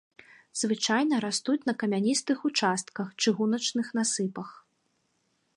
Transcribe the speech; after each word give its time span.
Звычайна 0.61 1.15
растуць 1.25 1.59
на 1.71 1.75
камяністых 1.83 2.37
участках, 2.51 3.15
чыгуначных 3.27 3.87
насыпах. 4.01 4.49